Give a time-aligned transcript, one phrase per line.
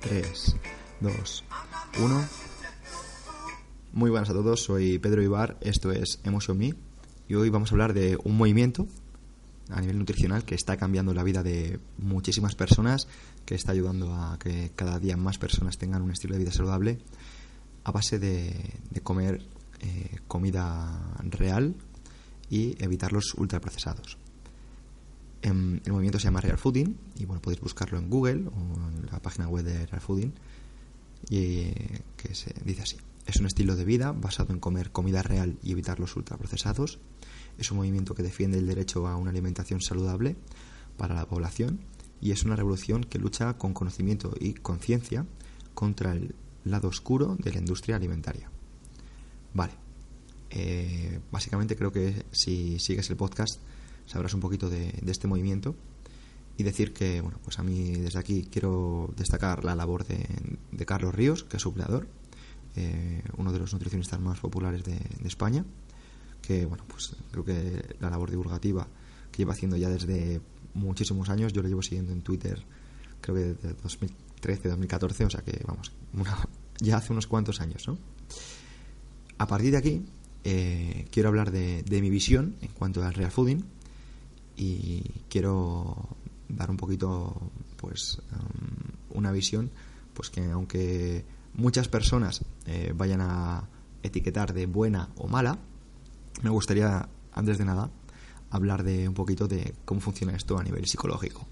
[0.00, 0.56] 3,
[1.00, 1.44] 2,
[2.00, 2.28] 1.
[3.92, 6.74] Muy buenas a todos, soy Pedro Ibar, esto es Emotion Me
[7.28, 8.88] y hoy vamos a hablar de un movimiento
[9.68, 13.06] a nivel nutricional que está cambiando la vida de muchísimas personas,
[13.44, 16.98] que está ayudando a que cada día más personas tengan un estilo de vida saludable
[17.84, 18.52] a base de,
[19.02, 19.42] comer
[19.80, 21.76] eh, comida real
[22.50, 24.18] y evitar los ultraprocesados.
[25.42, 29.06] Em, el movimiento se llama Real Fooding y bueno, podéis buscarlo en Google o en
[29.10, 30.32] la página web de Real Fooding
[31.30, 31.70] y
[32.16, 32.96] que se dice así.
[33.26, 36.98] Es un estilo de vida basado en comer comida real y evitar los ultraprocesados.
[37.58, 40.36] Es un movimiento que defiende el derecho a una alimentación saludable
[40.96, 41.80] para la población
[42.20, 45.26] y es una revolución que lucha con conocimiento y conciencia
[45.74, 48.50] contra el lado oscuro de la industria alimentaria.
[49.54, 49.89] Vale.
[50.50, 53.60] Eh, básicamente creo que si sigues el podcast
[54.06, 55.76] sabrás un poquito de, de este movimiento
[56.56, 61.14] y decir que, bueno, pues a mí desde aquí quiero destacar la labor de, Carlos
[61.14, 62.08] Ríos, que es su creador,
[62.76, 65.64] eh, uno de los nutricionistas más populares de, de España,
[66.42, 68.88] que, bueno, pues creo que la labor divulgativa
[69.30, 70.40] que lleva haciendo ya desde
[70.74, 72.62] muchísimos años, yo lo llevo siguiendo en Twitter,
[73.20, 76.36] creo que desde 2013, 2014, o sea que, vamos, una-
[76.80, 77.96] ya hace unos cuantos años, ¿no?
[79.38, 80.02] A partir de aquí,
[80.44, 83.64] eh, quiero hablar de, mi visión en cuanto al real fooding
[84.56, 86.16] y quiero
[86.48, 89.70] dar un poquito, pues, um, una visión,
[90.14, 91.24] pues que aunque
[91.54, 93.68] muchas personas eh, vayan a
[94.02, 95.58] etiquetar de buena o mala,
[96.42, 97.90] me gustaría, antes de nada,
[98.50, 101.46] hablar de un poquito de cómo funciona esto a nivel psicológico.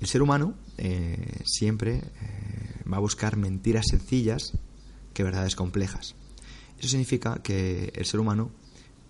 [0.00, 2.02] El ser humano eh, siempre
[2.90, 4.52] va a buscar mentiras sencillas
[5.12, 6.14] que verdades complejas.
[6.78, 8.50] Eso significa que el ser humano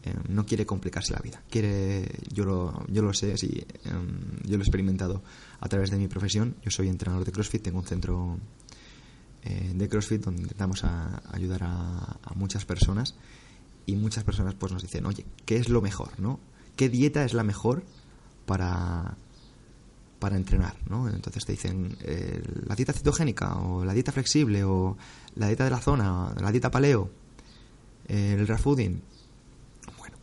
[0.05, 1.43] eh, no quiere complicarse la vida.
[1.51, 5.23] Quiere, yo lo, yo lo sé, sí, em, yo lo he experimentado
[5.61, 6.55] a través de mi profesión.
[6.65, 8.39] Yo soy entrenador de CrossFit, tengo un centro
[9.45, 13.15] eh, de CrossFit donde intentamos a- ayudar a, muchas personas
[13.87, 16.39] y muchas personas pues nos dicen, oye, ¿qué es lo mejor, no?
[16.77, 17.83] ¿Qué dieta es la mejor
[18.47, 19.17] para
[20.21, 21.09] para entrenar, ¿no?
[21.09, 24.97] Entonces te dicen eh, la dieta cetogénica o la dieta flexible o
[25.37, 27.18] la dieta de la zona, la dieta paleo, eh,
[28.09, 29.01] el raw fooding.
[29.99, 30.17] Bueno,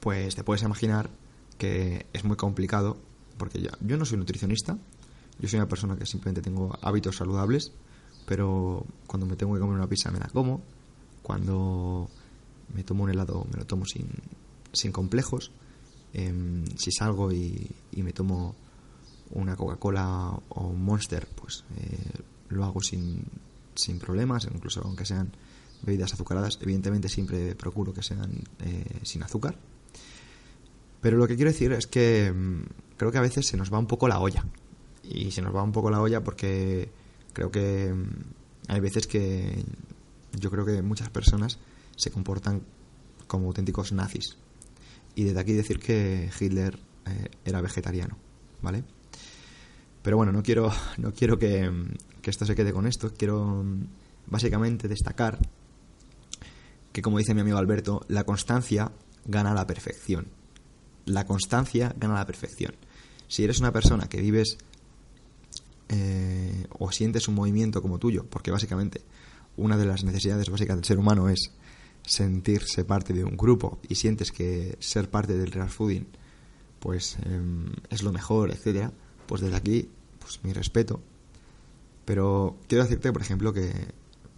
[0.00, 1.10] pues te puedes imaginar
[1.58, 2.96] que es muy complicado
[3.38, 4.78] porque yo, yo no soy nutricionista,
[5.38, 7.72] yo soy una persona que simplemente tengo hábitos saludables,
[8.26, 10.62] pero cuando me tengo que comer una pizza me la como,
[11.22, 12.08] cuando
[12.74, 14.08] me tomo un helado me lo tomo sin,
[14.72, 15.50] sin complejos,
[16.14, 18.54] Em, si salgo y, y me tomo
[19.30, 22.20] una Coca-Cola o un Monster, pues eh,
[22.50, 23.24] lo hago sin,
[23.74, 25.32] sin problemas, incluso aunque sean
[25.82, 26.58] bebidas azucaradas.
[26.62, 29.56] Evidentemente siempre procuro que sean eh, sin azúcar.
[31.00, 32.62] Pero lo que quiero decir es que mm,
[32.96, 34.44] creo que a veces se nos va un poco la olla.
[35.02, 36.90] Y se nos va un poco la olla porque
[37.32, 39.64] creo que mm, hay veces que
[40.38, 41.58] yo creo que muchas personas
[41.96, 42.62] se comportan
[43.26, 44.36] como auténticos nazis.
[45.14, 48.16] Y desde aquí decir que Hitler eh, era vegetariano,
[48.62, 48.84] ¿vale?
[50.02, 51.70] Pero bueno, no quiero, no quiero que,
[52.22, 53.12] que esto se quede con esto.
[53.12, 53.86] Quiero mm,
[54.28, 55.38] básicamente destacar
[56.92, 58.92] que, como dice mi amigo Alberto, la constancia
[59.24, 60.28] gana la perfección.
[61.04, 62.74] La constancia gana la perfección.
[63.28, 64.58] Si eres una persona que vives
[65.88, 69.02] eh, o sientes un movimiento como tuyo, porque básicamente
[69.56, 71.50] una de las necesidades básicas del ser humano es
[72.04, 76.06] sentirse parte de un grupo y sientes que ser parte del real fooding
[76.82, 78.92] pues em, es lo mejor, etcétera,
[79.26, 79.88] pues desde aquí,
[80.18, 81.00] pues mi respeto.
[82.04, 83.70] Pero quiero decirte, por ejemplo, que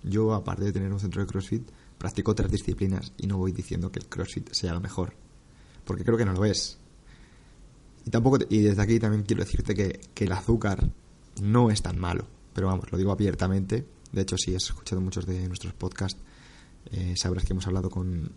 [0.03, 1.67] yo, aparte de tener un centro de CrossFit,
[1.99, 5.15] practico otras disciplinas y no voy diciendo que el CrossFit sea lo mejor,
[5.85, 6.79] porque creo que no lo es.
[8.07, 10.91] Y tampoco, y desde aquí también quiero decirte que, que el azúcar
[11.41, 13.87] no es tan malo, pero vamos, lo digo abiertamente.
[14.13, 16.21] De hecho, si has escuchado muchos de nuestros podcasts,
[16.93, 18.33] eh, sabrás que hemos hablado con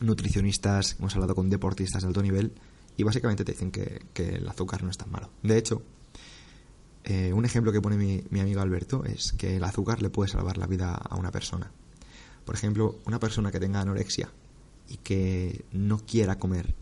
[0.00, 2.52] nutricionistas, hemos hablado con deportistas de alto nivel
[2.96, 5.30] y básicamente te dicen que, que el azúcar no es tan malo.
[5.42, 5.82] De hecho,
[7.04, 10.56] eh, un ejemplo que pone mi amigo Alberto es que el azúcar le puede salvar
[10.58, 11.72] la vida a una persona.
[12.48, 14.30] Por ejemplo, una persona que tenga anorexia
[14.88, 16.74] y que no quiera comer,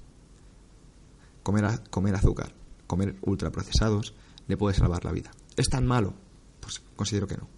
[1.42, 2.54] comer, azúcar,
[2.86, 4.14] comer ultraprocesados,
[4.46, 5.32] le puede salvar la vida.
[5.56, 6.14] ¿Es tan malo?
[6.60, 7.48] Pues considero que no.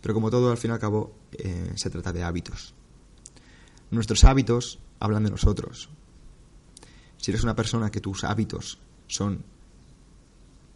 [0.00, 2.72] Pero como todo, al fin y al cabo, eh, se trata de hábitos.
[3.90, 5.90] Nuestros hábitos hablan de nosotros.
[7.18, 9.44] Si eres una persona que tus hábitos son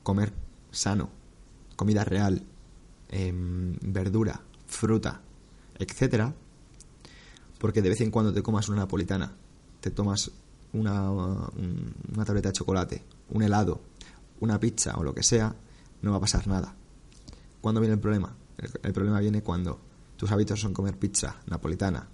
[0.02, 0.34] comer
[0.70, 1.08] sano,
[1.76, 2.42] comida real,
[3.08, 5.22] em, verdura, fruta,
[5.78, 6.34] etcétera,
[7.58, 9.32] porque de vez en cuando te comas una napolitana,
[9.80, 10.30] te tomas
[10.72, 13.80] una, una tableta de chocolate, un helado,
[14.40, 15.54] una pizza o lo que sea,
[16.02, 16.74] no va a pasar nada.
[17.60, 18.36] ¿Cuándo viene el problema?
[18.82, 19.80] El, problema viene cuando
[20.16, 22.08] tus hábitos son comer pizza, napolitana,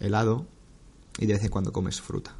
[0.00, 0.46] helado
[1.18, 2.34] y de vez en cuando comes fruta.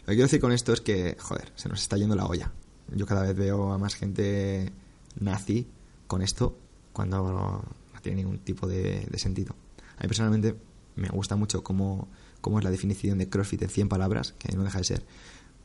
[0.00, 2.52] Lo que quiero decir con esto es que, joder, se nos está yendo la olla.
[2.94, 4.72] Yo cada vez veo a más gente
[5.18, 5.66] nazi
[6.06, 6.58] con esto
[6.92, 9.54] cuando no tiene ningún tipo de, de sentido.
[9.96, 10.54] A mí personalmente
[10.96, 12.08] me gusta mucho cómo,
[12.40, 15.06] cómo es la definición de CrossFit en 100 palabras, que no deja de ser.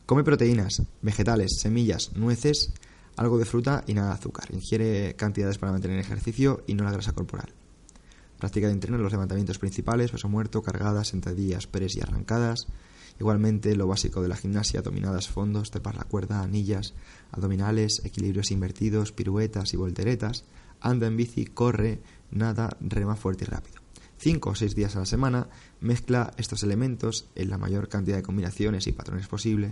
[0.06, 2.74] Come proteínas, vegetales, semillas, nueces,
[3.16, 4.48] algo de fruta y nada de azúcar.
[4.52, 7.54] Ingiere cantidades para mantener el ejercicio y no la grasa corporal.
[8.40, 12.68] Práctica de entreno los levantamientos principales, peso muerto, cargadas, sentadillas, press y arrancadas.
[13.20, 16.94] Igualmente lo básico de la gimnasia, dominadas, fondos, trepar la cuerda, anillas,
[17.32, 20.46] abdominales, equilibrios invertidos, piruetas y volteretas.
[20.80, 22.00] Anda en bici, corre,
[22.32, 23.82] nada, rema fuerte y rápido.
[24.20, 25.48] Cinco o seis días a la semana,
[25.80, 29.72] mezcla estos elementos en la mayor cantidad de combinaciones y patrones posibles.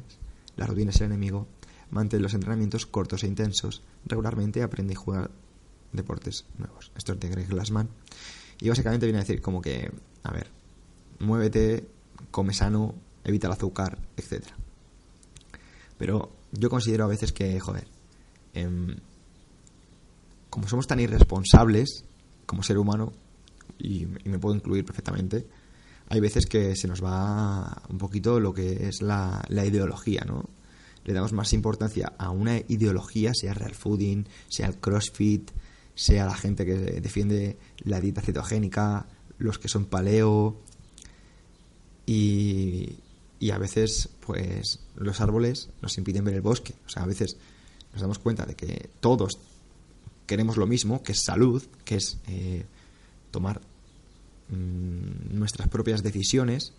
[0.55, 1.47] La rutina es el enemigo.
[1.91, 3.83] Mantén los entrenamientos cortos e intensos.
[4.05, 5.29] Regularmente aprende y juega
[5.91, 6.93] deportes nuevos.
[6.95, 7.89] Esto es de Greg Glassman.
[8.61, 9.91] Y básicamente viene a decir como que,
[10.23, 10.47] a ver,
[11.19, 11.85] muévete,
[12.31, 12.95] come sano,
[13.25, 14.45] evita el azúcar, etc.
[15.97, 17.85] Pero yo considero a veces que, joder,
[18.53, 18.95] em,
[20.49, 22.05] como somos tan irresponsables
[22.45, 23.11] como ser humano,
[23.77, 25.45] y, y, me puedo incluir perfectamente,
[26.09, 30.49] hay veces que se nos va un poquito lo que es la, la ideología, ¿no?
[31.03, 35.51] Le damos más importancia a una ideología, sea real fooding, sea el crossfit,
[35.95, 40.61] sea la gente que defiende la dieta cetogénica, los que son paleo
[42.05, 42.99] y,
[43.39, 46.73] y a veces pues los árboles nos impiden ver el bosque.
[46.85, 47.37] O sea, a veces
[47.93, 49.39] nos damos cuenta de que todos
[50.25, 52.65] queremos lo mismo, que es salud, que es eh,
[53.31, 53.61] tomar
[54.49, 56.73] mmm, nuestras propias decisiones,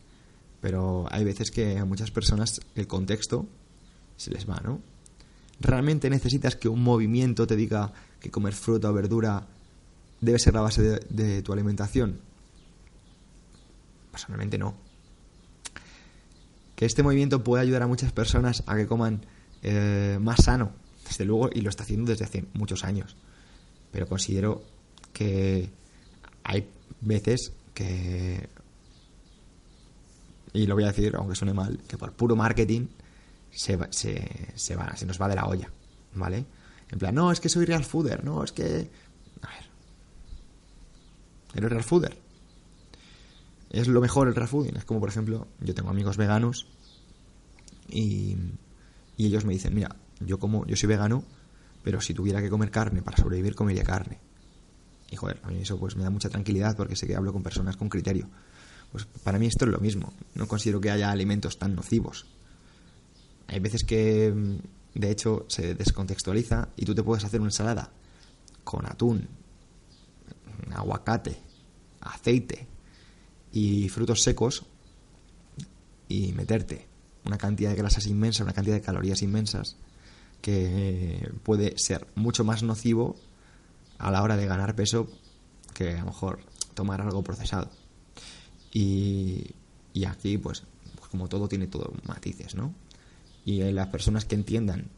[0.61, 3.47] pero hay veces que a muchas personas el contexto
[4.17, 4.81] se les va, ¿no?
[5.61, 9.47] ¿Realmente necesitas que un movimiento te diga que comer fruta o verdura
[10.21, 12.21] debe ser la base de, de tu alimentación?
[14.11, 14.75] Personalmente no.
[16.77, 19.21] Que este movimiento puede ayudar a muchas personas a que coman
[19.63, 20.73] eh, más sano,
[21.05, 23.17] desde luego, y lo está haciendo desde hace muchos años.
[23.91, 24.63] Pero considero
[25.13, 25.71] que
[26.49, 26.67] hay
[27.03, 28.49] veces que,
[30.55, 32.87] y lo voy a decir aunque suene mal, que por puro marketing
[33.51, 35.71] se, se, se, va, se nos va de la olla,
[36.15, 36.47] ¿vale?
[36.91, 38.91] En plan, no, es que soy real fooder, no, es que...
[39.43, 39.69] A ver.
[41.55, 42.19] Eres real fooder.
[43.69, 44.77] Es lo mejor el real fooding.
[44.77, 46.67] Es como, por ejemplo, yo tengo amigos veganos
[47.91, 48.37] y,
[49.19, 51.25] y ellos me dicen, mira, yo como, yo soy vegano,
[51.85, 54.19] pero si tuviera que comer carne para sobrevivir, comería carne.
[55.11, 57.43] Y joder, a mí eso pues me da mucha tranquilidad porque sé que hablo con
[57.43, 58.29] personas con criterio.
[58.93, 60.13] Pues para mí esto es lo mismo.
[60.35, 62.27] No considero que haya alimentos tan nocivos.
[63.47, 64.61] Hay veces que,
[64.95, 67.91] de hecho, se descontextualiza y tú te puedes hacer una ensalada
[68.65, 69.27] con atún,
[70.75, 71.39] aguacate,
[72.01, 72.67] aceite
[73.53, 74.65] y frutos secos
[76.09, 76.87] y meterte
[77.25, 79.77] una cantidad de grasas inmensa, una cantidad de calorías inmensas
[80.41, 83.17] que puede ser mucho más nocivo
[83.99, 85.09] a la hora de ganar peso
[85.75, 86.41] que a lo mejor
[86.75, 87.71] tomar algo procesado.
[88.73, 89.55] Y,
[89.93, 90.63] y aquí, pues,
[90.97, 92.75] pues como todo tiene todo matices, ¿no?
[93.49, 94.91] y las personas que entiendan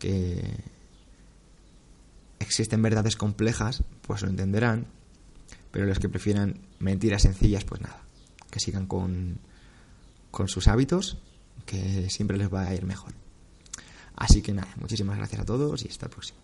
[0.00, 0.42] que
[2.40, 4.86] existen verdades complejas, pues lo entenderán,
[5.70, 8.02] pero los que prefieran mentiras sencillas, pues nada,
[8.50, 9.38] que sigan con,
[10.32, 11.18] con sus hábitos,
[11.64, 13.12] que siempre les va a ir mejor.
[14.16, 16.40] Así que nada, muchísimas gracias a todos y hasta el próximo.